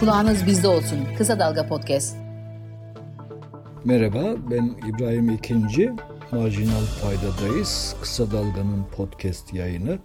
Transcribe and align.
Kulağınız 0.00 0.46
bizde 0.46 0.68
olsun. 0.68 0.98
Kısa 1.18 1.38
Dalga 1.38 1.66
Podcast. 1.66 2.16
Merhaba, 3.84 4.36
ben 4.50 4.76
İbrahim 4.88 5.30
İkinci. 5.30 5.92
Marjinal 6.32 6.84
Fayda'dayız. 6.84 7.96
Kısa 8.02 8.30
Dalga'nın 8.30 8.84
podcast 8.96 9.54
yayını. 9.54 9.98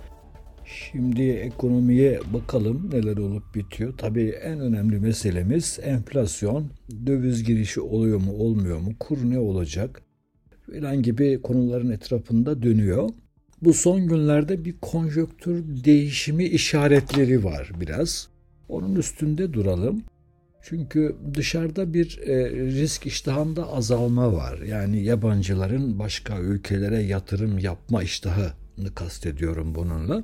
Şimdi 0.65 1.29
ekonomiye 1.29 2.19
bakalım 2.33 2.89
neler 2.93 3.17
olup 3.17 3.55
bitiyor. 3.55 3.97
Tabii 3.97 4.29
en 4.29 4.59
önemli 4.59 4.99
meselemiz 4.99 5.79
enflasyon. 5.83 6.71
Döviz 7.05 7.43
girişi 7.43 7.81
oluyor 7.81 8.21
mu 8.21 8.31
olmuyor 8.33 8.79
mu? 8.79 8.91
Kur 8.99 9.17
ne 9.23 9.39
olacak? 9.39 10.01
Filan 10.65 11.01
gibi 11.01 11.41
konuların 11.41 11.91
etrafında 11.91 12.63
dönüyor. 12.63 13.09
Bu 13.61 13.73
son 13.73 14.07
günlerde 14.07 14.65
bir 14.65 14.75
konjöktür 14.81 15.83
değişimi 15.85 16.45
işaretleri 16.45 17.43
var 17.43 17.71
biraz. 17.79 18.30
Onun 18.71 18.95
üstünde 18.95 19.53
duralım. 19.53 20.03
Çünkü 20.63 21.15
dışarıda 21.33 21.93
bir 21.93 22.19
e, 22.25 22.49
risk 22.49 23.05
iştahında 23.05 23.73
azalma 23.73 24.33
var. 24.33 24.59
Yani 24.59 25.03
yabancıların 25.03 25.99
başka 25.99 26.39
ülkelere 26.39 27.01
yatırım 27.01 27.59
yapma 27.59 28.03
iştahını 28.03 28.95
kastediyorum 28.95 29.75
bununla. 29.75 30.23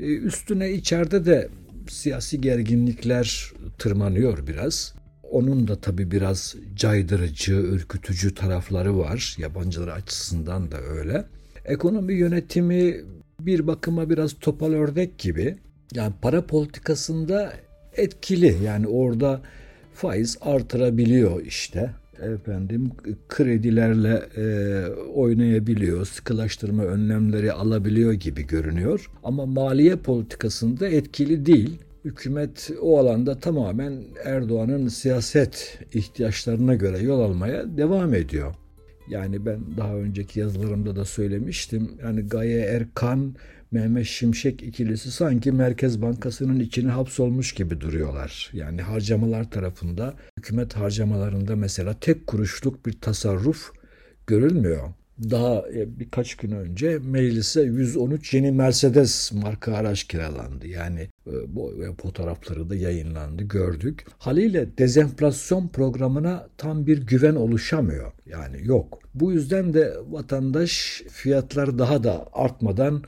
E, 0.00 0.04
üstüne 0.04 0.72
içeride 0.72 1.24
de 1.24 1.48
siyasi 1.88 2.40
gerginlikler 2.40 3.52
tırmanıyor 3.78 4.46
biraz. 4.46 4.94
Onun 5.30 5.68
da 5.68 5.80
tabii 5.80 6.10
biraz 6.10 6.56
caydırıcı, 6.76 7.52
ürkütücü 7.54 8.34
tarafları 8.34 8.98
var. 8.98 9.36
Yabancılar 9.38 9.88
açısından 9.88 10.70
da 10.70 10.80
öyle. 10.80 11.24
Ekonomi 11.64 12.14
yönetimi 12.14 12.96
bir 13.40 13.66
bakıma 13.66 14.10
biraz 14.10 14.34
topal 14.40 14.72
ördek 14.72 15.18
gibi. 15.18 15.58
Yani 15.94 16.12
para 16.22 16.46
politikasında 16.46 17.52
etkili. 17.96 18.56
Yani 18.64 18.86
orada 18.86 19.40
faiz 19.94 20.38
artırabiliyor 20.40 21.44
işte. 21.44 21.90
Efendim 22.22 22.90
kredilerle 23.28 24.22
e, 24.36 24.44
oynayabiliyor, 25.14 26.06
sıkılaştırma 26.06 26.82
önlemleri 26.82 27.52
alabiliyor 27.52 28.12
gibi 28.12 28.46
görünüyor. 28.46 29.10
Ama 29.24 29.46
maliye 29.46 29.96
politikasında 29.96 30.88
etkili 30.88 31.46
değil. 31.46 31.78
Hükümet 32.04 32.70
o 32.80 32.98
alanda 32.98 33.40
tamamen 33.40 34.02
Erdoğan'ın 34.24 34.88
siyaset 34.88 35.78
ihtiyaçlarına 35.94 36.74
göre 36.74 36.98
yol 36.98 37.20
almaya 37.20 37.76
devam 37.76 38.14
ediyor. 38.14 38.54
Yani 39.08 39.46
ben 39.46 39.60
daha 39.76 39.96
önceki 39.96 40.40
yazılarımda 40.40 40.96
da 40.96 41.04
söylemiştim. 41.04 41.90
Yani 42.02 42.20
Gaye 42.20 42.60
Erkan, 42.60 43.34
Mehmet 43.72 44.06
Şimşek 44.06 44.62
ikilisi 44.62 45.10
sanki 45.10 45.52
Merkez 45.52 46.02
Bankası'nın 46.02 46.60
içine 46.60 46.90
hapsolmuş 46.90 47.52
gibi 47.52 47.80
duruyorlar. 47.80 48.50
Yani 48.52 48.82
harcamalar 48.82 49.50
tarafında, 49.50 50.14
hükümet 50.38 50.76
harcamalarında 50.76 51.56
mesela 51.56 52.00
tek 52.00 52.26
kuruşluk 52.26 52.86
bir 52.86 52.92
tasarruf 52.92 53.72
görülmüyor. 54.26 54.88
Daha 55.30 55.68
e, 55.68 55.98
birkaç 56.00 56.34
gün 56.34 56.50
önce 56.50 56.98
meclise 56.98 57.62
113 57.62 58.34
yeni 58.34 58.52
Mercedes 58.52 59.32
marka 59.32 59.74
araç 59.74 60.04
kiralandı. 60.04 60.66
Yani 60.66 61.00
e, 61.26 61.32
bu 61.48 61.74
fotoğrafları 62.02 62.70
da 62.70 62.74
yayınlandı, 62.74 63.42
gördük. 63.42 64.06
Haliyle 64.18 64.78
dezenflasyon 64.78 65.68
programına 65.68 66.48
tam 66.58 66.86
bir 66.86 67.06
güven 67.06 67.34
oluşamıyor. 67.34 68.12
Yani 68.26 68.66
yok. 68.66 68.98
Bu 69.14 69.32
yüzden 69.32 69.74
de 69.74 69.94
vatandaş 70.08 71.02
fiyatlar 71.10 71.78
daha 71.78 72.04
da 72.04 72.26
artmadan 72.32 73.02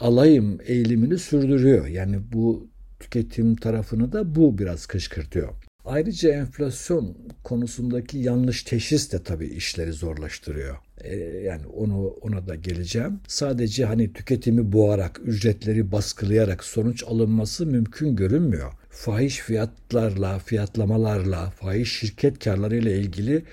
alayım 0.00 0.58
eğilimini 0.66 1.18
sürdürüyor. 1.18 1.86
Yani 1.86 2.18
bu 2.32 2.68
tüketim 3.00 3.56
tarafını 3.56 4.12
da 4.12 4.34
bu 4.34 4.58
biraz 4.58 4.86
kışkırtıyor. 4.86 5.48
Ayrıca 5.84 6.30
enflasyon 6.30 7.16
konusundaki 7.44 8.18
yanlış 8.18 8.62
teşhis 8.62 9.12
de 9.12 9.22
tabii 9.22 9.46
işleri 9.46 9.92
zorlaştırıyor. 9.92 10.76
Ee, 11.00 11.16
yani 11.18 11.66
onu 11.66 12.06
ona 12.06 12.46
da 12.46 12.54
geleceğim. 12.54 13.20
Sadece 13.28 13.84
hani 13.84 14.12
tüketimi 14.12 14.72
boğarak, 14.72 15.20
ücretleri 15.24 15.92
baskılayarak 15.92 16.64
sonuç 16.64 17.04
alınması 17.04 17.66
mümkün 17.66 18.16
görünmüyor. 18.16 18.72
Fahiş 18.90 19.38
fiyatlarla, 19.38 20.38
fiyatlamalarla, 20.38 21.50
fahiş 21.50 21.92
şirket 21.98 22.44
karlarıyla 22.44 22.90
ilgili 22.90 23.44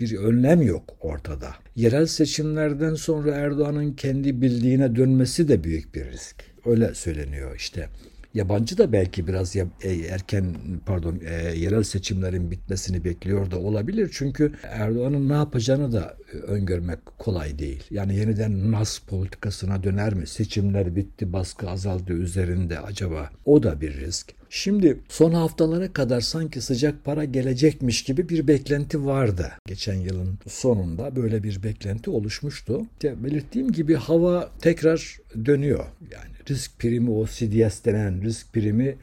bir 0.00 0.16
önlem 0.16 0.62
yok 0.62 0.96
ortada. 1.00 1.54
Yerel 1.76 2.06
seçimlerden 2.06 2.94
sonra 2.94 3.34
Erdoğan'ın 3.34 3.92
kendi 3.92 4.42
bildiğine 4.42 4.96
dönmesi 4.96 5.48
de 5.48 5.64
büyük 5.64 5.94
bir 5.94 6.04
risk. 6.04 6.44
Öyle 6.66 6.94
söyleniyor 6.94 7.56
işte. 7.56 7.88
Yabancı 8.34 8.78
da 8.78 8.92
belki 8.92 9.26
biraz 9.26 9.56
e, 9.56 9.66
erken 10.10 10.56
pardon 10.86 11.20
e, 11.26 11.58
yerel 11.58 11.82
seçimlerin 11.82 12.50
bitmesini 12.50 13.04
bekliyor 13.04 13.50
da 13.50 13.58
olabilir. 13.58 14.10
Çünkü 14.12 14.52
Erdoğan'ın 14.62 15.28
ne 15.28 15.32
yapacağını 15.32 15.92
da 15.92 16.16
e, 16.32 16.36
öngörmek 16.36 17.06
kolay 17.18 17.58
değil. 17.58 17.84
Yani 17.90 18.16
yeniden 18.16 18.72
nas 18.72 18.98
politikasına 18.98 19.82
döner 19.82 20.14
mi? 20.14 20.26
Seçimler 20.26 20.96
bitti, 20.96 21.32
baskı 21.32 21.70
azaldı 21.70 22.12
üzerinde 22.12 22.80
acaba? 22.80 23.30
O 23.44 23.62
da 23.62 23.80
bir 23.80 24.00
risk. 24.00 24.38
Şimdi 24.50 25.00
son 25.08 25.32
haftalara 25.32 25.92
kadar 25.92 26.20
sanki 26.20 26.60
sıcak 26.60 27.04
para 27.04 27.24
gelecekmiş 27.24 28.02
gibi 28.02 28.28
bir 28.28 28.48
beklenti 28.48 29.04
vardı. 29.04 29.52
Geçen 29.66 29.94
yılın 29.94 30.38
sonunda 30.46 31.16
böyle 31.16 31.42
bir 31.42 31.62
beklenti 31.62 32.10
oluşmuştu. 32.10 32.82
İşte 32.92 33.24
belirttiğim 33.24 33.72
gibi 33.72 33.94
hava 33.94 34.50
tekrar 34.60 35.18
dönüyor. 35.44 35.84
Yani 36.12 36.37
risk 36.50 36.78
primi 36.78 37.10
o 37.10 37.26
CDS 37.26 37.84
denen 37.84 38.22
risk 38.22 38.52
primi 38.52 38.96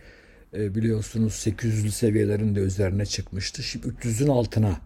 e, 0.54 0.76
biliyorsunuz 0.76 1.34
800'lü 1.34 1.92
seviyelerinde 1.92 2.60
üzerine 2.60 3.06
çıkmıştı. 3.06 3.64
Şimdi 3.64 3.88
300'ün 3.88 4.28
altına 4.28 4.80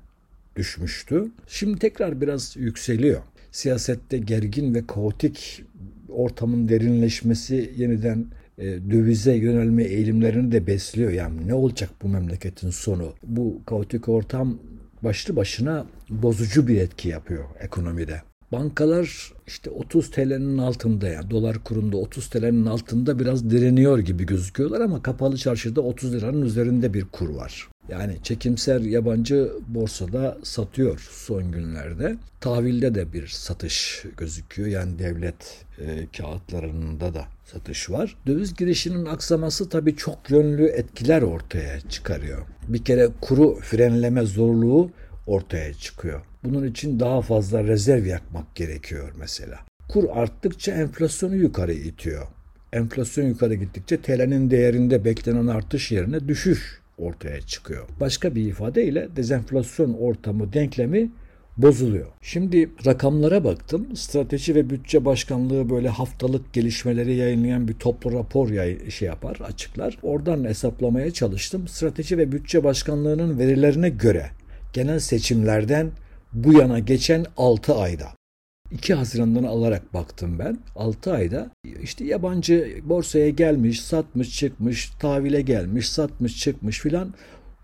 düşmüştü. 0.56 1.31
Şimdi 1.48 1.80
tekrar 1.80 2.22
biraz 2.22 2.56
yükseliyor. 2.58 3.22
Siyasette 3.52 4.18
gergin 4.18 4.75
ve 4.75 4.88
kaotik 4.88 5.64
ortamın 6.09 6.69
derinleşmesi 6.69 7.74
yeniden 7.78 8.25
e, 8.58 8.66
dövize 8.66 9.34
yönelme 9.34 9.84
eğilimlerini 9.84 10.52
de 10.52 10.68
besliyor. 10.68 11.12
Yani 11.12 11.48
ne 11.48 11.53
olacak 11.53 11.90
bu 12.02 12.08
memleketin 12.08 12.69
sonu? 12.69 13.14
Bu 13.24 13.62
kaotik 13.66 14.09
ortam 14.09 14.59
başlı 15.03 15.36
başına 15.36 15.86
bozucu 16.09 16.68
bir 16.68 16.81
etki 16.81 17.09
yapıyor 17.09 17.44
ekonomide. 17.59 18.28
Bankalar 18.52 19.34
işte 19.48 19.70
30 19.70 20.12
TL'nin 20.12 20.58
altında 20.58 21.08
yani 21.08 21.30
dolar 21.30 21.64
kurunda 21.64 21.98
30 21.98 22.30
TL'nin 22.30 22.66
altında 22.66 23.20
biraz 23.20 23.50
direniyor 23.50 24.00
gibi 24.00 24.26
gözüküyorlar 24.26 24.82
ama 24.82 25.04
kapalı 25.04 25.38
çarşıda 25.38 25.82
30 25.82 26.14
liranın 26.14 26.42
üzerinde 26.42 26.94
bir 26.94 27.06
kur 27.06 27.30
var. 27.30 27.68
Yani 27.90 28.18
çekimser 28.24 28.80
yabancı 28.80 29.52
borsada 29.68 30.38
satıyor 30.44 31.10
son 31.12 31.52
günlerde. 31.52 32.16
Tahvilde 32.42 32.96
de 32.96 33.14
bir 33.14 33.28
satış 33.28 34.06
gözüküyor. 34.18 34.68
Yani 34.68 35.00
devlet 35.00 35.66
e, 35.80 36.08
kağıtlarında 36.18 37.14
da 37.14 37.26
satış 37.46 37.90
var. 37.90 38.16
Döviz 38.28 38.54
girişinin 38.54 39.06
aksaması 39.06 39.70
tabii 39.70 39.96
çok 39.96 40.30
yönlü 40.30 40.66
etkiler 40.66 41.22
ortaya 41.22 41.81
çıkarıyor. 41.81 42.46
Bir 42.68 42.84
kere 42.84 43.10
kuru 43.22 43.60
frenleme 43.60 44.26
zorluğu 44.26 44.92
ortaya 45.28 45.74
çıkıyor. 45.74 46.22
Bunun 46.44 46.67
için 46.67 47.00
daha 47.00 47.22
fazla 47.22 47.63
rezerv 47.63 48.05
yakmak 48.05 48.55
gerekiyor 48.55 49.13
mesela. 49.19 49.59
Kur 49.89 50.03
arttıkça 50.13 50.72
enflasyonu 50.72 51.35
yukarı 51.35 51.73
itiyor. 51.73 52.27
Enflasyon 52.73 53.25
yukarı 53.25 53.55
gittikçe 53.55 54.01
TL'nin 54.01 54.51
değerinde 54.51 55.05
beklenen 55.05 55.47
artış 55.47 55.91
yerine 55.91 56.27
düşüş 56.27 56.79
ortaya 56.97 57.41
çıkıyor. 57.41 57.88
Başka 58.00 58.35
bir 58.35 58.45
ifadeyle 58.45 59.07
dezenflasyon 59.16 59.94
ortamı 59.94 60.53
denklemi 60.53 61.11
bozuluyor. 61.57 62.07
Şimdi 62.22 62.69
rakamlara 62.85 63.44
baktım. 63.44 63.95
Strateji 63.95 64.56
ve 64.56 64.69
Bütçe 64.69 65.06
Başkanlığı 65.06 65.69
böyle 65.69 65.89
haftalık 65.89 66.53
gelişmeleri 66.53 67.16
yayınlayan 67.16 67.68
bir 67.68 67.74
toplu 67.74 68.13
rapor 68.13 68.50
yay 68.50 68.89
şey 68.89 69.07
yapar, 69.07 69.38
açıklar. 69.44 69.97
Oradan 70.03 70.44
hesaplamaya 70.44 71.12
çalıştım. 71.12 71.68
Strateji 71.68 72.18
ve 72.18 72.31
Bütçe 72.31 72.63
Başkanlığı'nın 72.63 73.39
verilerine 73.39 73.89
göre 73.89 74.30
genel 74.74 75.00
seçimlerden 75.00 75.92
bu 76.34 76.54
yana 76.54 76.80
geçen 76.80 77.26
6 77.38 77.76
ayda 77.76 78.08
2 78.72 78.94
Haziran'dan 78.94 79.44
alarak 79.44 79.94
baktım 79.94 80.40
ben. 80.40 80.58
6 80.76 81.14
ayda 81.14 81.52
işte 81.84 82.06
yabancı 82.06 82.81
borsaya 82.84 83.30
gelmiş, 83.30 83.81
satmış, 83.81 84.38
çıkmış, 84.38 84.90
tahvile 85.00 85.42
gelmiş, 85.42 85.90
satmış, 85.90 86.40
çıkmış 86.40 86.80
filan. 86.80 87.14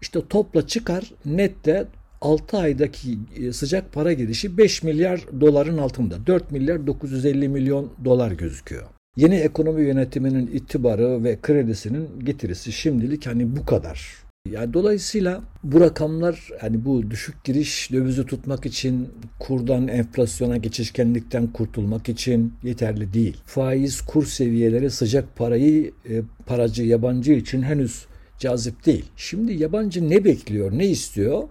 İşte 0.01 0.19
topla 0.29 0.67
çıkar 0.67 1.11
nette 1.25 1.87
6 2.21 2.57
aydaki 2.57 3.17
e, 3.39 3.53
sıcak 3.53 3.93
para 3.93 4.13
girişi 4.13 4.57
5 4.57 4.83
milyar 4.83 5.25
doların 5.41 5.77
altında. 5.77 6.27
4 6.27 6.51
milyar 6.51 6.87
950 6.87 7.49
milyon 7.49 7.91
dolar 8.05 8.31
gözüküyor. 8.31 8.83
Yeni 9.17 9.35
ekonomi 9.35 9.81
yönetiminin 9.81 10.47
itibarı 10.47 11.23
ve 11.23 11.39
kredisinin 11.41 12.09
getirisi 12.23 12.71
şimdilik 12.71 13.27
hani 13.27 13.55
bu 13.55 13.65
kadar 13.65 14.24
yani 14.51 14.73
dolayısıyla 14.73 15.41
bu 15.63 15.79
rakamlar 15.79 16.49
hani 16.61 16.85
bu 16.85 17.11
düşük 17.11 17.43
giriş 17.43 17.91
dövizi 17.91 18.25
tutmak 18.25 18.65
için 18.65 19.09
kurdan 19.39 19.87
enflasyona 19.87 20.57
geçişkenlikten 20.57 21.47
kurtulmak 21.47 22.09
için 22.09 22.53
yeterli 22.63 23.13
değil. 23.13 23.37
Faiz 23.45 24.01
kur 24.01 24.25
seviyeleri 24.25 24.91
sıcak 24.91 25.35
parayı 25.35 25.91
e, 26.09 26.21
paracı 26.45 26.83
yabancı 26.83 27.33
için 27.33 27.61
henüz 27.61 28.05
cazip 28.39 28.85
değil. 28.85 29.05
Şimdi 29.17 29.53
yabancı 29.53 30.09
ne 30.09 30.25
bekliyor, 30.25 30.71
ne 30.71 30.87
istiyor? 30.87 31.43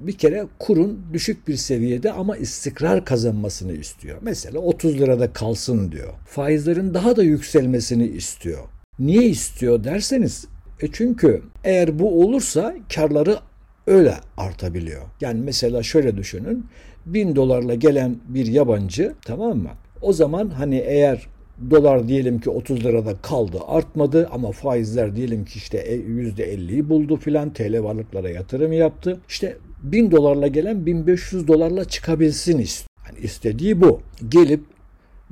bir 0.00 0.12
kere 0.12 0.46
kurun 0.58 1.00
düşük 1.12 1.48
bir 1.48 1.56
seviyede 1.56 2.12
ama 2.12 2.36
istikrar 2.36 3.04
kazanmasını 3.04 3.72
istiyor. 3.72 4.18
Mesela 4.22 4.58
30 4.58 4.98
lirada 4.98 5.32
kalsın 5.32 5.92
diyor. 5.92 6.12
Faizlerin 6.26 6.94
daha 6.94 7.16
da 7.16 7.22
yükselmesini 7.22 8.06
istiyor. 8.06 8.58
Niye 8.98 9.28
istiyor 9.28 9.84
derseniz 9.84 10.46
e 10.80 10.88
çünkü 10.92 11.42
eğer 11.64 11.98
bu 11.98 12.24
olursa 12.24 12.74
karları 12.94 13.38
öyle 13.86 14.14
artabiliyor. 14.36 15.02
Yani 15.20 15.40
mesela 15.40 15.82
şöyle 15.82 16.16
düşünün. 16.16 16.66
1000 17.06 17.36
dolarla 17.36 17.74
gelen 17.74 18.16
bir 18.28 18.46
yabancı 18.46 19.14
tamam 19.24 19.58
mı? 19.58 19.70
O 20.02 20.12
zaman 20.12 20.48
hani 20.48 20.76
eğer 20.76 21.26
dolar 21.70 22.08
diyelim 22.08 22.40
ki 22.40 22.50
30 22.50 22.84
lirada 22.84 23.16
kaldı 23.22 23.58
artmadı 23.66 24.28
ama 24.32 24.52
faizler 24.52 25.16
diyelim 25.16 25.44
ki 25.44 25.58
işte 25.58 25.78
%50'yi 25.78 26.78
e, 26.78 26.88
buldu 26.88 27.16
filan 27.16 27.52
TL 27.52 27.82
varlıklara 27.82 28.30
yatırım 28.30 28.72
yaptı. 28.72 29.20
İşte 29.28 29.56
1000 29.82 30.10
dolarla 30.10 30.46
gelen 30.46 30.86
1500 30.86 31.48
dolarla 31.48 31.84
çıkabilsin 31.84 32.58
istiyor. 32.58 32.88
Yani 33.06 33.18
istediği 33.24 33.80
bu. 33.80 34.00
Gelip 34.28 34.60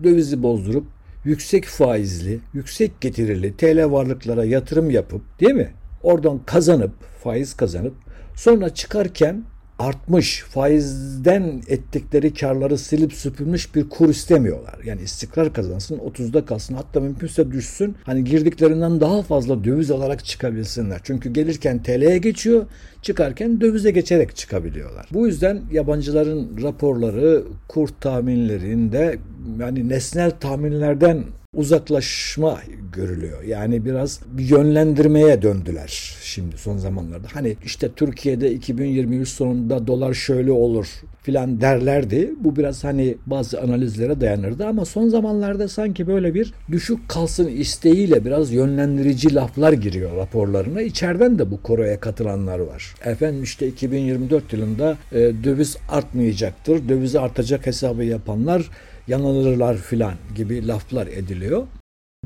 dövizi 0.04 0.42
bozdurup 0.42 0.86
yüksek 1.24 1.64
faizli, 1.64 2.40
yüksek 2.54 3.00
getirili 3.00 3.56
TL 3.56 3.90
varlıklara 3.90 4.44
yatırım 4.44 4.90
yapıp 4.90 5.40
değil 5.40 5.54
mi? 5.54 5.74
Oradan 6.02 6.40
kazanıp, 6.46 6.92
faiz 7.22 7.54
kazanıp 7.54 7.94
sonra 8.36 8.70
çıkarken 8.70 9.44
artmış 9.82 10.42
faizden 10.42 11.62
ettikleri 11.68 12.34
karları 12.34 12.78
silip 12.78 13.12
süpürmüş 13.12 13.74
bir 13.74 13.88
kur 13.88 14.08
istemiyorlar. 14.08 14.78
Yani 14.84 15.02
istikrar 15.02 15.52
kazansın 15.52 15.98
30'da 15.98 16.44
kalsın 16.44 16.74
hatta 16.74 17.00
mümkünse 17.00 17.52
düşsün. 17.52 17.94
Hani 18.04 18.24
girdiklerinden 18.24 19.00
daha 19.00 19.22
fazla 19.22 19.64
döviz 19.64 19.90
alarak 19.90 20.24
çıkabilsinler. 20.24 21.00
Çünkü 21.04 21.32
gelirken 21.32 21.82
TL'ye 21.82 22.18
geçiyor 22.18 22.66
çıkarken 23.02 23.60
dövize 23.60 23.90
geçerek 23.90 24.36
çıkabiliyorlar. 24.36 25.06
Bu 25.12 25.26
yüzden 25.26 25.60
yabancıların 25.72 26.62
raporları 26.62 27.42
kur 27.68 27.88
tahminlerinde 27.88 29.18
yani 29.60 29.88
nesnel 29.88 30.30
tahminlerden 30.30 31.24
uzaklaşma 31.56 32.60
görülüyor. 32.92 33.42
Yani 33.42 33.84
biraz 33.84 34.20
bir 34.26 34.44
yönlendirmeye 34.44 35.42
döndüler 35.42 36.16
şimdi 36.22 36.58
son 36.58 36.76
zamanlarda. 36.76 37.28
Hani 37.32 37.56
işte 37.64 37.90
Türkiye'de 37.96 38.52
2023 38.52 39.28
sonunda 39.28 39.86
dolar 39.86 40.14
şöyle 40.14 40.52
olur 40.52 40.86
filan 41.22 41.60
derlerdi. 41.60 42.30
Bu 42.40 42.56
biraz 42.56 42.84
hani 42.84 43.16
bazı 43.26 43.60
analizlere 43.60 44.20
dayanırdı 44.20 44.66
ama 44.66 44.84
son 44.84 45.08
zamanlarda 45.08 45.68
sanki 45.68 46.06
böyle 46.06 46.34
bir 46.34 46.54
düşük 46.70 47.08
kalsın 47.08 47.48
isteğiyle 47.48 48.24
biraz 48.24 48.52
yönlendirici 48.52 49.34
laflar 49.34 49.72
giriyor 49.72 50.16
raporlarına. 50.16 50.82
İçeriden 50.82 51.38
de 51.38 51.50
bu 51.50 51.62
koroya 51.62 52.00
katılanlar 52.00 52.58
var. 52.58 52.94
Efendim 53.04 53.42
işte 53.42 53.66
2024 53.66 54.52
yılında 54.52 54.96
e, 55.12 55.18
döviz 55.18 55.76
artmayacaktır. 55.88 56.88
Dövizi 56.88 57.20
artacak 57.20 57.66
hesabı 57.66 58.04
yapanlar 58.04 58.70
yanılırlar 59.12 59.76
filan 59.76 60.14
gibi 60.34 60.66
laflar 60.66 61.06
ediliyor. 61.06 61.66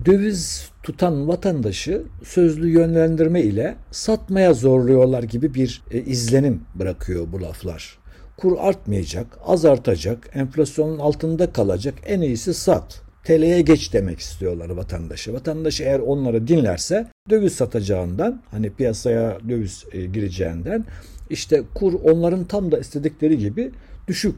Döviz 0.04 0.70
tutan 0.82 1.28
vatandaşı 1.28 2.02
sözlü 2.24 2.70
yönlendirme 2.70 3.40
ile 3.40 3.76
satmaya 3.90 4.54
zorluyorlar 4.54 5.22
gibi 5.22 5.54
bir 5.54 5.82
e, 5.90 5.98
izlenim 5.98 6.60
bırakıyor 6.74 7.26
bu 7.32 7.42
laflar. 7.42 7.98
Kur 8.36 8.56
artmayacak, 8.58 9.26
az 9.44 9.64
artacak, 9.64 10.30
enflasyonun 10.34 10.98
altında 10.98 11.52
kalacak, 11.52 11.94
en 12.06 12.20
iyisi 12.20 12.54
sat. 12.54 13.02
TL'ye 13.24 13.60
geç 13.60 13.92
demek 13.92 14.18
istiyorlar 14.18 14.70
vatandaşı. 14.70 15.32
Vatandaş 15.32 15.80
eğer 15.80 15.98
onları 15.98 16.48
dinlerse 16.48 17.06
döviz 17.30 17.52
satacağından 17.52 18.42
hani 18.50 18.70
piyasaya 18.70 19.38
döviz 19.48 19.84
e, 19.92 20.06
gireceğinden 20.06 20.84
işte 21.30 21.62
kur 21.74 21.92
onların 22.04 22.44
tam 22.44 22.72
da 22.72 22.78
istedikleri 22.78 23.38
gibi 23.38 23.70
düşük 24.08 24.34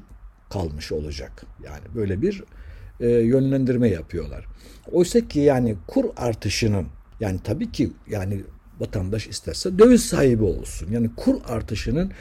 kalmış 0.51 0.93
olacak. 0.93 1.45
Yani 1.65 1.85
böyle 1.95 2.23
bir 2.23 2.45
e, 3.01 3.09
yönlendirme 3.09 3.89
yapıyorlar. 3.89 4.47
Oysa 4.93 5.29
ki 5.29 5.41
yani 5.41 5.77
kur 5.87 6.05
artışının 6.17 6.87
yani 7.21 7.39
tabii 7.45 7.73
ki 7.73 7.93
yani 8.09 8.45
vatandaş 8.81 9.27
isterse 9.27 9.79
döviz 9.79 10.05
sahibi 10.05 10.45
olsun. 10.45 10.89
Yani 10.91 11.11
kur 11.17 11.35
artışının 11.49 12.13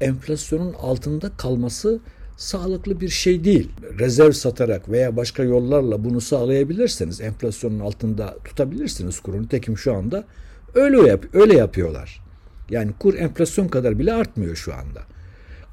enflasyonun 0.00 0.72
altında 0.72 1.30
kalması 1.36 2.00
sağlıklı 2.36 3.00
bir 3.00 3.08
şey 3.08 3.44
değil. 3.44 3.70
Rezerv 3.98 4.32
satarak 4.32 4.88
veya 4.88 5.16
başka 5.16 5.42
yollarla 5.42 6.04
bunu 6.04 6.20
sağlayabilirseniz 6.20 7.20
enflasyonun 7.20 7.80
altında 7.80 8.36
tutabilirsiniz 8.44 9.20
kurunu. 9.20 9.48
Tekim 9.48 9.78
şu 9.78 9.94
anda 9.94 10.24
öyle 10.74 11.08
yap 11.08 11.24
öyle 11.32 11.54
yapıyorlar. 11.54 12.24
Yani 12.70 12.92
kur 12.98 13.14
enflasyon 13.14 13.68
kadar 13.68 13.98
bile 13.98 14.12
artmıyor 14.12 14.56
şu 14.56 14.74
anda. 14.74 15.02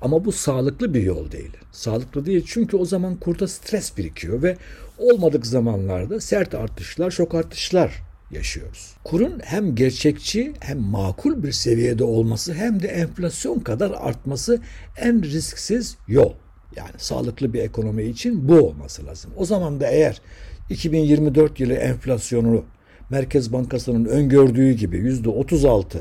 Ama 0.01 0.25
bu 0.25 0.31
sağlıklı 0.31 0.93
bir 0.93 1.03
yol 1.03 1.31
değil. 1.31 1.57
Sağlıklı 1.71 2.25
değil 2.25 2.43
çünkü 2.47 2.77
o 2.77 2.85
zaman 2.85 3.15
kurda 3.15 3.47
stres 3.47 3.97
birikiyor 3.97 4.43
ve 4.43 4.57
olmadık 4.97 5.45
zamanlarda 5.45 6.21
sert 6.21 6.55
artışlar, 6.55 7.11
şok 7.11 7.35
artışlar 7.35 8.03
yaşıyoruz. 8.31 8.93
Kurun 9.03 9.39
hem 9.43 9.75
gerçekçi 9.75 10.53
hem 10.59 10.79
makul 10.79 11.43
bir 11.43 11.51
seviyede 11.51 12.03
olması 12.03 12.53
hem 12.53 12.81
de 12.81 12.87
enflasyon 12.87 13.59
kadar 13.59 13.91
artması 13.91 14.61
en 14.97 15.23
risksiz 15.23 15.97
yol. 16.07 16.33
Yani 16.75 16.91
sağlıklı 16.97 17.53
bir 17.53 17.59
ekonomi 17.59 18.03
için 18.03 18.49
bu 18.49 18.59
olması 18.59 19.05
lazım. 19.05 19.31
O 19.37 19.45
zaman 19.45 19.79
da 19.79 19.87
eğer 19.87 20.21
2024 20.69 21.59
yılı 21.59 21.73
enflasyonu 21.73 22.65
Merkez 23.09 23.53
Bankası'nın 23.53 24.05
öngördüğü 24.05 24.71
gibi 24.71 24.97
%36 24.97 25.97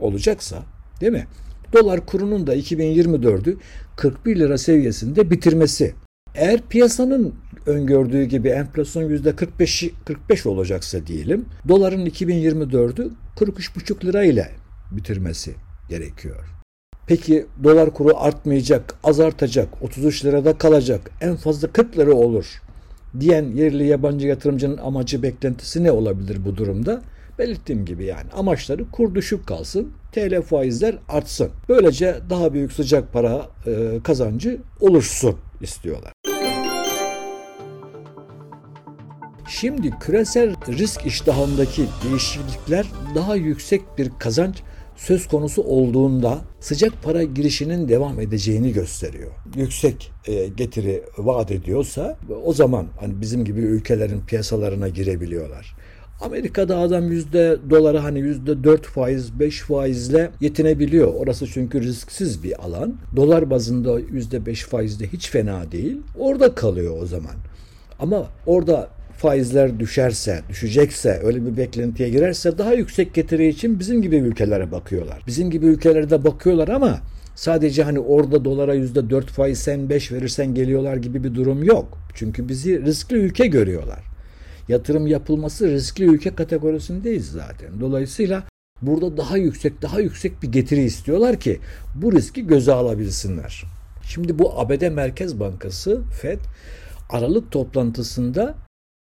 olacaksa 0.00 0.62
değil 1.00 1.12
mi? 1.12 1.26
Dolar 1.72 2.06
kurunun 2.06 2.46
da 2.46 2.56
2024'ü 2.56 3.56
41 3.96 4.36
lira 4.36 4.58
seviyesinde 4.58 5.30
bitirmesi. 5.30 5.94
Eğer 6.34 6.60
piyasanın 6.68 7.34
öngördüğü 7.66 8.24
gibi 8.24 8.48
enflasyon 8.48 9.02
%45 9.02 9.90
45 10.04 10.46
olacaksa 10.46 11.06
diyelim, 11.06 11.44
doların 11.68 12.06
2024'ü 12.06 13.10
43,5 13.36 14.04
lira 14.04 14.24
ile 14.24 14.50
bitirmesi 14.90 15.54
gerekiyor. 15.88 16.44
Peki 17.06 17.46
dolar 17.64 17.90
kuru 17.94 18.16
artmayacak, 18.16 18.94
azartacak, 19.04 19.82
33 19.82 20.24
lirada 20.24 20.58
kalacak, 20.58 21.10
en 21.20 21.36
fazla 21.36 21.68
40 21.68 21.98
lira 21.98 22.14
olur 22.14 22.62
diyen 23.20 23.50
yerli 23.50 23.86
yabancı 23.86 24.26
yatırımcının 24.26 24.76
amacı 24.76 25.22
beklentisi 25.22 25.84
ne 25.84 25.92
olabilir 25.92 26.44
bu 26.44 26.56
durumda? 26.56 27.02
Belirttiğim 27.38 27.84
gibi 27.84 28.04
yani 28.04 28.30
amaçları 28.30 28.90
kur 28.90 29.14
düşük 29.14 29.46
kalsın, 29.46 29.92
TL 30.12 30.42
faizler 30.42 30.98
artsın. 31.08 31.50
Böylece 31.68 32.16
daha 32.30 32.52
büyük 32.52 32.72
sıcak 32.72 33.12
para 33.12 33.48
e, 33.66 34.02
kazancı 34.02 34.58
oluşsun 34.80 35.36
istiyorlar. 35.60 36.12
Şimdi 39.48 39.90
küresel 40.00 40.54
risk 40.68 41.06
iştahındaki 41.06 41.84
değişiklikler 42.04 42.86
daha 43.14 43.36
yüksek 43.36 43.82
bir 43.98 44.10
kazanç 44.18 44.62
söz 44.96 45.28
konusu 45.28 45.62
olduğunda 45.62 46.38
sıcak 46.60 47.02
para 47.02 47.22
girişinin 47.22 47.88
devam 47.88 48.20
edeceğini 48.20 48.72
gösteriyor. 48.72 49.30
Yüksek 49.56 50.12
e, 50.26 50.46
getiri 50.46 51.02
vaat 51.18 51.50
ediyorsa 51.50 52.18
o 52.44 52.52
zaman 52.52 52.86
hani 53.00 53.20
bizim 53.20 53.44
gibi 53.44 53.60
ülkelerin 53.60 54.20
piyasalarına 54.20 54.88
girebiliyorlar. 54.88 55.74
Amerika'da 56.20 56.78
adam 56.78 57.12
yüzde 57.12 57.58
doları 57.70 57.98
hani 57.98 58.18
yüzde 58.18 58.64
dört 58.64 58.86
faiz, 58.86 59.40
beş 59.40 59.60
faizle 59.60 60.30
yetinebiliyor. 60.40 61.14
Orası 61.14 61.46
çünkü 61.46 61.82
risksiz 61.82 62.42
bir 62.42 62.64
alan. 62.64 62.94
Dolar 63.16 63.50
bazında 63.50 64.00
yüzde 64.00 64.46
beş 64.46 64.64
faizde 64.64 65.06
hiç 65.06 65.30
fena 65.30 65.72
değil. 65.72 65.96
Orada 66.18 66.54
kalıyor 66.54 67.02
o 67.02 67.06
zaman. 67.06 67.34
Ama 67.98 68.26
orada 68.46 68.88
faizler 69.16 69.80
düşerse, 69.80 70.40
düşecekse, 70.48 71.20
öyle 71.24 71.46
bir 71.46 71.56
beklentiye 71.56 72.08
girerse 72.08 72.58
daha 72.58 72.72
yüksek 72.72 73.14
getiri 73.14 73.48
için 73.48 73.78
bizim 73.78 74.02
gibi 74.02 74.16
ülkelere 74.16 74.72
bakıyorlar. 74.72 75.22
Bizim 75.26 75.50
gibi 75.50 75.66
ülkelere 75.66 76.24
bakıyorlar 76.24 76.68
ama 76.68 77.00
sadece 77.34 77.82
hani 77.82 77.98
orada 77.98 78.44
dolara 78.44 78.74
yüzde 78.74 79.10
dört 79.10 79.26
faiz 79.26 79.58
sen 79.58 79.88
beş 79.88 80.12
verirsen 80.12 80.54
geliyorlar 80.54 80.96
gibi 80.96 81.24
bir 81.24 81.34
durum 81.34 81.64
yok. 81.64 81.98
Çünkü 82.14 82.48
bizi 82.48 82.84
riskli 82.84 83.16
ülke 83.16 83.46
görüyorlar 83.46 84.09
yatırım 84.68 85.06
yapılması 85.06 85.70
riskli 85.70 86.04
ülke 86.04 86.34
kategorisindeyiz 86.34 87.30
zaten. 87.30 87.80
Dolayısıyla 87.80 88.44
burada 88.82 89.16
daha 89.16 89.36
yüksek 89.36 89.82
daha 89.82 90.00
yüksek 90.00 90.42
bir 90.42 90.52
getiri 90.52 90.80
istiyorlar 90.80 91.40
ki 91.40 91.60
bu 91.94 92.12
riski 92.12 92.46
göze 92.46 92.72
alabilsinler. 92.72 93.64
Şimdi 94.02 94.38
bu 94.38 94.60
ABD 94.60 94.88
Merkez 94.88 95.40
Bankası 95.40 96.02
Fed 96.22 96.40
Aralık 97.10 97.52
toplantısında 97.52 98.54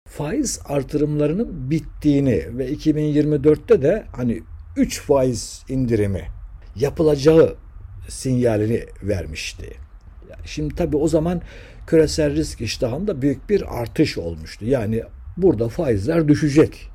faiz 0.09 0.61
artırımlarının 0.65 1.71
bittiğini 1.71 2.59
ve 2.59 2.73
2024'te 2.73 3.83
de 3.83 4.05
hani 4.17 4.43
3 4.77 5.01
faiz 5.01 5.63
indirimi 5.69 6.25
yapılacağı 6.77 7.57
sinyalini 8.09 8.87
vermişti. 9.03 9.77
Şimdi 10.45 10.75
tabii 10.75 10.97
o 10.97 11.09
zaman 11.09 11.43
küresel 11.87 12.37
risk 12.37 12.61
iştahında 12.61 13.23
büyük 13.23 13.51
bir 13.51 13.81
artış 13.81 14.19
olmuştu. 14.19 14.65
Yani 14.65 15.03
burada 15.43 15.69
faizler 15.69 16.29
düşecek. 16.29 16.89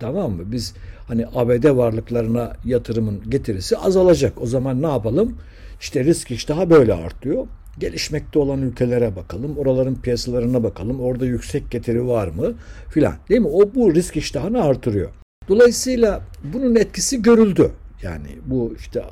Tamam 0.00 0.32
mı? 0.32 0.42
Biz 0.46 0.74
hani 1.08 1.26
ABD 1.34 1.76
varlıklarına 1.76 2.52
yatırımın 2.64 3.30
getirisi 3.30 3.76
azalacak. 3.76 4.42
O 4.42 4.46
zaman 4.46 4.82
ne 4.82 4.86
yapalım? 4.86 5.36
İşte 5.80 6.04
risk 6.04 6.30
iştahı 6.30 6.70
böyle 6.70 6.94
artıyor. 6.94 7.46
Gelişmekte 7.78 8.38
olan 8.38 8.62
ülkelere 8.62 9.16
bakalım. 9.16 9.58
Oraların 9.58 9.94
piyasalarına 9.94 10.62
bakalım. 10.62 11.00
Orada 11.00 11.26
yüksek 11.26 11.70
getiri 11.70 12.06
var 12.06 12.28
mı? 12.28 12.54
Filan. 12.88 13.14
Değil 13.28 13.40
mi? 13.40 13.46
O 13.46 13.74
bu 13.74 13.94
risk 13.94 14.16
iştahını 14.16 14.62
artırıyor. 14.62 15.10
Dolayısıyla 15.48 16.20
bunun 16.54 16.74
etkisi 16.74 17.22
görüldü. 17.22 17.70
Yani 18.02 18.28
bu 18.46 18.74
işte 18.78 19.02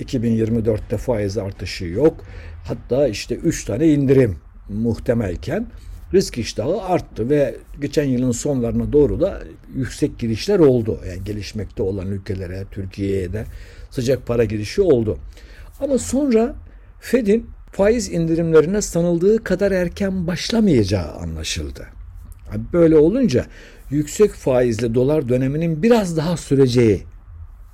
2024'te 0.00 0.96
faiz 0.96 1.38
artışı 1.38 1.84
yok. 1.84 2.16
Hatta 2.64 3.08
işte 3.08 3.34
3 3.34 3.64
tane 3.64 3.88
indirim 3.88 4.36
muhtemelken 4.68 5.66
risk 6.14 6.38
iştahı 6.38 6.82
arttı 6.82 7.30
ve 7.30 7.56
geçen 7.80 8.04
yılın 8.04 8.32
sonlarına 8.32 8.92
doğru 8.92 9.20
da 9.20 9.42
yüksek 9.74 10.18
girişler 10.18 10.58
oldu. 10.58 11.00
Yani 11.08 11.24
gelişmekte 11.24 11.82
olan 11.82 12.06
ülkelere, 12.06 12.64
Türkiye'ye 12.70 13.32
de 13.32 13.44
sıcak 13.90 14.26
para 14.26 14.44
girişi 14.44 14.82
oldu. 14.82 15.18
Ama 15.80 15.98
sonra 15.98 16.54
Fed'in 17.00 17.50
faiz 17.72 18.12
indirimlerine 18.12 18.82
sanıldığı 18.82 19.44
kadar 19.44 19.72
erken 19.72 20.26
başlamayacağı 20.26 21.12
anlaşıldı. 21.12 21.86
Böyle 22.72 22.96
olunca 22.96 23.46
yüksek 23.90 24.30
faizli 24.30 24.94
dolar 24.94 25.28
döneminin 25.28 25.82
biraz 25.82 26.16
daha 26.16 26.36
süreceği 26.36 27.02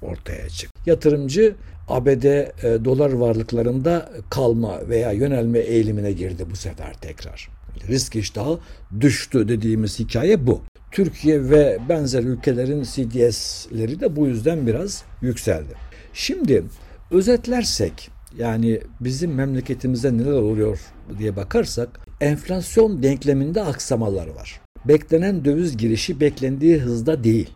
ortaya 0.02 0.48
çıktı. 0.48 0.80
Yatırımcı 0.86 1.54
ABD 1.88 2.24
e, 2.24 2.84
dolar 2.84 3.12
varlıklarında 3.12 4.10
kalma 4.30 4.88
veya 4.88 5.12
yönelme 5.12 5.58
eğilimine 5.58 6.12
girdi 6.12 6.46
bu 6.50 6.56
sefer 6.56 6.94
tekrar. 7.00 7.53
Risk 7.88 8.16
iştahı 8.16 8.58
düştü 9.00 9.48
dediğimiz 9.48 9.98
hikaye 9.98 10.46
bu. 10.46 10.62
Türkiye 10.92 11.50
ve 11.50 11.78
benzer 11.88 12.22
ülkelerin 12.22 12.82
CDS'leri 12.82 14.00
de 14.00 14.16
bu 14.16 14.26
yüzden 14.26 14.66
biraz 14.66 15.04
yükseldi. 15.22 15.74
Şimdi 16.12 16.64
özetlersek 17.10 18.10
yani 18.38 18.80
bizim 19.00 19.34
memleketimizde 19.34 20.16
neler 20.16 20.32
oluyor 20.32 20.80
diye 21.18 21.36
bakarsak 21.36 22.00
enflasyon 22.20 23.02
denkleminde 23.02 23.62
aksamalar 23.62 24.26
var. 24.26 24.60
Beklenen 24.84 25.44
döviz 25.44 25.76
girişi 25.76 26.20
beklendiği 26.20 26.78
hızda 26.78 27.24
değil. 27.24 27.50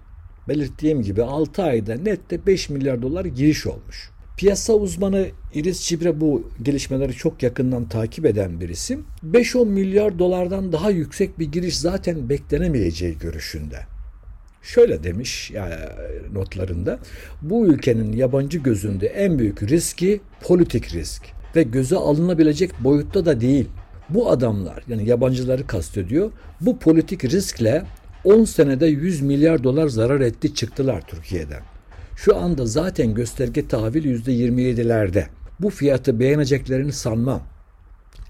Belirttiğim 0.48 1.02
gibi 1.02 1.22
6 1.22 1.62
ayda 1.62 1.94
nette 1.94 2.46
5 2.46 2.70
milyar 2.70 3.02
dolar 3.02 3.24
giriş 3.24 3.66
olmuş. 3.66 4.10
Piyasa 4.38 4.72
uzmanı 4.72 5.26
Iris 5.54 5.80
Cibre 5.80 6.20
bu 6.20 6.50
gelişmeleri 6.62 7.12
çok 7.12 7.42
yakından 7.42 7.88
takip 7.88 8.26
eden 8.26 8.60
bir 8.60 8.68
isim. 8.68 9.04
5-10 9.30 9.68
milyar 9.68 10.18
dolardan 10.18 10.72
daha 10.72 10.90
yüksek 10.90 11.38
bir 11.38 11.52
giriş 11.52 11.78
zaten 11.78 12.28
beklenemeyeceği 12.28 13.18
görüşünde. 13.18 13.76
Şöyle 14.62 15.04
demiş 15.04 15.50
yani 15.50 15.74
notlarında 16.32 16.98
bu 17.42 17.66
ülkenin 17.66 18.12
yabancı 18.12 18.58
gözünde 18.58 19.06
en 19.06 19.38
büyük 19.38 19.62
riski 19.62 20.20
politik 20.42 20.94
risk 20.94 21.22
ve 21.56 21.62
göze 21.62 21.96
alınabilecek 21.96 22.70
boyutta 22.80 23.26
da 23.26 23.40
değil. 23.40 23.68
Bu 24.08 24.30
adamlar 24.30 24.84
yani 24.88 25.08
yabancıları 25.08 25.66
kastediyor 25.66 26.30
bu 26.60 26.78
politik 26.78 27.24
riskle 27.24 27.84
10 28.24 28.44
senede 28.44 28.86
100 28.86 29.22
milyar 29.22 29.64
dolar 29.64 29.88
zarar 29.88 30.20
etti 30.20 30.54
çıktılar 30.54 31.00
Türkiye'den. 31.06 31.77
Şu 32.18 32.36
anda 32.36 32.66
zaten 32.66 33.14
gösterge 33.14 33.68
tahvil 33.68 34.04
%27'lerde. 34.04 35.26
Bu 35.60 35.70
fiyatı 35.70 36.20
beğeneceklerini 36.20 36.92
sanmam. 36.92 37.42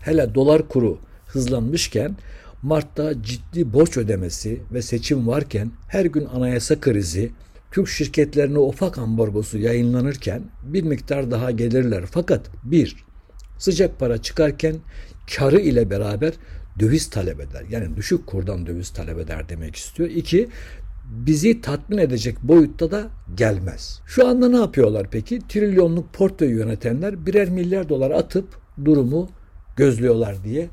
Hele 0.00 0.34
dolar 0.34 0.68
kuru 0.68 0.98
hızlanmışken 1.26 2.16
Mart'ta 2.62 3.22
ciddi 3.22 3.72
borç 3.72 3.96
ödemesi 3.96 4.60
ve 4.72 4.82
seçim 4.82 5.26
varken 5.26 5.70
her 5.88 6.04
gün 6.04 6.24
anayasa 6.24 6.80
krizi, 6.80 7.30
Türk 7.70 7.88
şirketlerine 7.88 8.58
ufak 8.58 8.98
ambargosu 8.98 9.58
yayınlanırken 9.58 10.42
bir 10.62 10.82
miktar 10.82 11.30
daha 11.30 11.50
gelirler. 11.50 12.04
Fakat 12.10 12.50
bir, 12.64 13.04
sıcak 13.58 13.98
para 13.98 14.18
çıkarken 14.22 14.76
karı 15.36 15.60
ile 15.60 15.90
beraber 15.90 16.32
döviz 16.80 17.10
talep 17.10 17.40
eder. 17.40 17.64
Yani 17.70 17.96
düşük 17.96 18.26
kurdan 18.26 18.66
döviz 18.66 18.90
talep 18.90 19.18
eder 19.18 19.48
demek 19.48 19.76
istiyor. 19.76 20.08
İki, 20.08 20.48
bizi 21.08 21.60
tatmin 21.60 21.98
edecek 21.98 22.42
boyutta 22.42 22.90
da 22.90 23.06
gelmez. 23.34 24.00
Şu 24.06 24.28
anda 24.28 24.48
ne 24.48 24.56
yapıyorlar 24.56 25.06
peki? 25.10 25.38
Trilyonluk 25.48 26.14
portföy 26.14 26.50
yönetenler 26.50 27.26
birer 27.26 27.48
milyar 27.48 27.88
dolar 27.88 28.10
atıp 28.10 28.48
durumu 28.84 29.28
gözlüyorlar 29.76 30.44
diye 30.44 30.68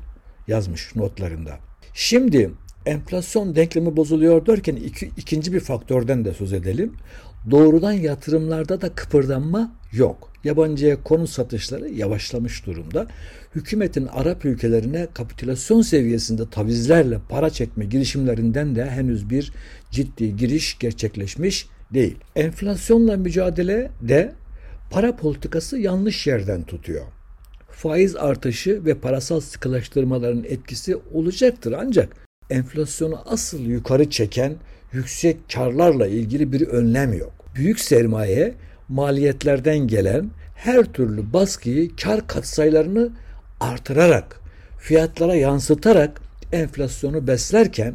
yazmış 0.48 0.96
notlarında. 0.96 1.58
Şimdi 1.94 2.50
enflasyon 2.86 3.56
denklemi 3.56 3.96
bozuluyor 3.96 4.46
derken 4.46 4.76
iki, 4.76 5.10
ikinci 5.16 5.52
bir 5.52 5.60
faktörden 5.60 6.24
de 6.24 6.32
söz 6.32 6.52
edelim. 6.52 6.92
Doğrudan 7.50 7.92
yatırımlarda 7.92 8.80
da 8.80 8.94
kıpırdanma 8.94 9.72
yok. 9.92 10.32
Yabancıya 10.44 11.02
konu 11.02 11.26
satışları 11.26 11.88
yavaşlamış 11.88 12.66
durumda. 12.66 13.06
Hükümetin 13.54 14.06
Arap 14.06 14.44
ülkelerine 14.44 15.06
kapitülasyon 15.14 15.82
seviyesinde 15.82 16.50
tavizlerle 16.50 17.20
para 17.28 17.50
çekme 17.50 17.84
girişimlerinden 17.84 18.76
de 18.76 18.90
henüz 18.90 19.30
bir 19.30 19.52
ciddi 19.90 20.36
giriş 20.36 20.78
gerçekleşmiş 20.78 21.66
değil. 21.94 22.16
Enflasyonla 22.36 23.16
mücadele 23.16 23.90
de 24.02 24.32
para 24.90 25.16
politikası 25.16 25.78
yanlış 25.78 26.26
yerden 26.26 26.62
tutuyor. 26.62 27.04
Faiz 27.70 28.16
artışı 28.16 28.84
ve 28.84 28.94
parasal 28.94 29.40
sıkılaştırmaların 29.40 30.44
etkisi 30.44 30.96
olacaktır 30.96 31.74
ancak 31.78 32.25
enflasyonu 32.50 33.18
asıl 33.26 33.60
yukarı 33.60 34.10
çeken 34.10 34.54
yüksek 34.92 35.36
karlarla 35.52 36.06
ilgili 36.06 36.52
bir 36.52 36.68
önlem 36.68 37.12
yok. 37.12 37.32
Büyük 37.54 37.80
sermaye 37.80 38.54
maliyetlerden 38.88 39.78
gelen 39.78 40.30
her 40.54 40.84
türlü 40.84 41.32
baskıyı 41.32 41.96
kar 41.96 42.26
katsayılarını 42.26 43.10
artırarak, 43.60 44.40
fiyatlara 44.78 45.34
yansıtarak 45.34 46.20
enflasyonu 46.52 47.26
beslerken 47.26 47.94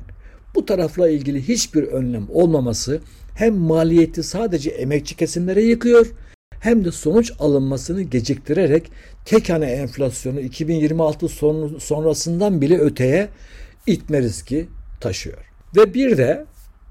bu 0.55 0.65
tarafla 0.65 1.09
ilgili 1.09 1.47
hiçbir 1.47 1.83
önlem 1.83 2.27
olmaması 2.29 3.01
hem 3.35 3.55
maliyeti 3.55 4.23
sadece 4.23 4.69
emekçi 4.69 5.15
kesimlere 5.17 5.61
yıkıyor 5.61 6.07
hem 6.59 6.85
de 6.85 6.91
sonuç 6.91 7.31
alınmasını 7.39 8.01
geciktirerek 8.01 8.91
tek 9.25 9.49
hane 9.49 9.65
enflasyonu 9.65 10.39
2026 10.39 11.27
son, 11.27 11.77
sonrasından 11.79 12.61
bile 12.61 12.77
öteye 12.77 13.29
itme 13.87 14.21
riski 14.21 14.67
taşıyor. 14.99 15.51
Ve 15.75 15.93
bir 15.93 16.17
de 16.17 16.45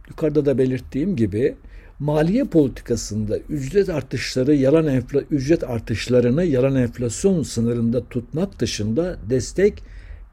yukarıda 0.09 0.47
da 0.47 0.59
belirttiğim 0.59 1.17
gibi 1.17 1.55
maliye 1.99 2.45
politikasında 2.45 3.39
ücret 3.39 3.89
artışları 3.89 4.55
yalan 4.55 4.87
enfla, 4.87 5.21
ücret 5.31 5.65
artışlarını 5.65 6.45
yalan 6.45 6.77
enflasyon 6.77 7.43
sınırında 7.43 8.05
tutmak 8.09 8.61
dışında 8.61 9.17
destek 9.31 9.83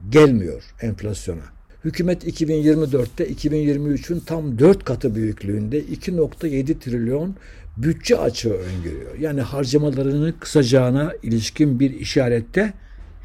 gelmiyor 0.10 0.64
enflasyona. 0.82 1.42
Hükümet 1.86 2.28
2024'te 2.28 3.28
2023'ün 3.28 4.20
tam 4.20 4.60
4 4.60 4.84
katı 4.84 5.16
büyüklüğünde 5.16 5.80
2.7 5.80 6.80
trilyon 6.80 7.36
bütçe 7.78 8.18
açığı 8.18 8.54
öngörüyor. 8.54 9.18
Yani 9.20 9.42
harcamalarını 9.42 10.40
kısacağına 10.40 11.14
ilişkin 11.24 11.80
bir 11.80 12.00
işarette 12.00 12.74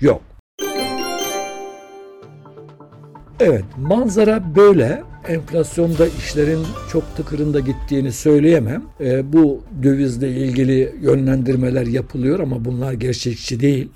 yok. 0.00 0.31
Evet 3.44 3.64
manzara 3.78 4.56
böyle. 4.56 5.02
Enflasyonda 5.28 6.06
işlerin 6.06 6.60
çok 6.92 7.16
tıkırında 7.16 7.60
gittiğini 7.60 8.12
söyleyemem. 8.12 8.82
E, 9.00 9.32
bu 9.32 9.62
dövizle 9.82 10.30
ilgili 10.30 10.94
yönlendirmeler 11.02 11.86
yapılıyor 11.86 12.40
ama 12.40 12.64
bunlar 12.64 12.92
gerçekçi 12.92 13.60
değil. 13.60 13.88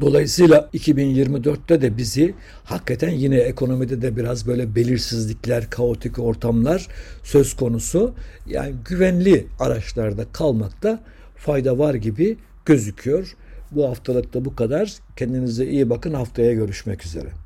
Dolayısıyla 0.00 0.68
2024'te 0.74 1.82
de 1.82 1.96
bizi 1.96 2.34
hakikaten 2.64 3.10
yine 3.10 3.36
ekonomide 3.36 4.02
de 4.02 4.16
biraz 4.16 4.46
böyle 4.46 4.74
belirsizlikler, 4.74 5.70
kaotik 5.70 6.18
ortamlar 6.18 6.86
söz 7.22 7.56
konusu. 7.56 8.14
Yani 8.46 8.74
güvenli 8.84 9.46
araçlarda 9.60 10.24
kalmakta 10.32 11.00
fayda 11.36 11.78
var 11.78 11.94
gibi 11.94 12.36
gözüküyor. 12.66 13.36
Bu 13.70 13.88
haftalıkta 13.88 14.44
bu 14.44 14.56
kadar. 14.56 14.94
Kendinize 15.16 15.66
iyi 15.66 15.90
bakın. 15.90 16.14
Haftaya 16.14 16.52
görüşmek 16.52 17.06
üzere. 17.06 17.45